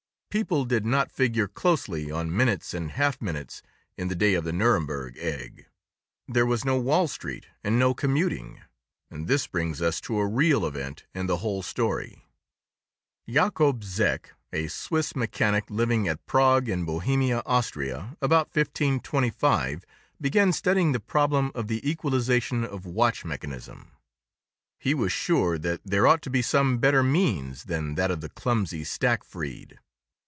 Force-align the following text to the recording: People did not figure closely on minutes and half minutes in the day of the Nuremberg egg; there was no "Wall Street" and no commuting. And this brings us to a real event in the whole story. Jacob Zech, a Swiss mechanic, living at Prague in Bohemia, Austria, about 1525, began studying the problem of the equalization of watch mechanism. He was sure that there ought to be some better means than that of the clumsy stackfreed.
People 0.31 0.63
did 0.63 0.85
not 0.85 1.11
figure 1.11 1.45
closely 1.49 2.09
on 2.09 2.33
minutes 2.33 2.73
and 2.73 2.91
half 2.91 3.21
minutes 3.21 3.61
in 3.97 4.07
the 4.07 4.15
day 4.15 4.33
of 4.33 4.45
the 4.45 4.53
Nuremberg 4.53 5.17
egg; 5.17 5.65
there 6.25 6.45
was 6.45 6.63
no 6.63 6.79
"Wall 6.79 7.09
Street" 7.09 7.47
and 7.65 7.77
no 7.77 7.93
commuting. 7.93 8.61
And 9.09 9.27
this 9.27 9.45
brings 9.45 9.81
us 9.81 9.99
to 9.99 10.17
a 10.19 10.25
real 10.25 10.65
event 10.65 11.03
in 11.13 11.25
the 11.27 11.39
whole 11.43 11.61
story. 11.61 12.29
Jacob 13.29 13.83
Zech, 13.83 14.31
a 14.53 14.67
Swiss 14.67 15.17
mechanic, 15.17 15.69
living 15.69 16.07
at 16.07 16.25
Prague 16.25 16.69
in 16.69 16.85
Bohemia, 16.85 17.43
Austria, 17.45 18.15
about 18.21 18.55
1525, 18.55 19.83
began 20.21 20.53
studying 20.53 20.93
the 20.93 21.01
problem 21.01 21.51
of 21.53 21.67
the 21.67 21.85
equalization 21.85 22.63
of 22.63 22.85
watch 22.85 23.25
mechanism. 23.25 23.91
He 24.79 24.93
was 24.93 25.11
sure 25.11 25.57
that 25.57 25.81
there 25.83 26.07
ought 26.07 26.21
to 26.21 26.29
be 26.29 26.41
some 26.41 26.77
better 26.77 27.03
means 27.03 27.65
than 27.65 27.95
that 27.95 28.11
of 28.11 28.21
the 28.21 28.29
clumsy 28.29 28.85
stackfreed. 28.85 29.73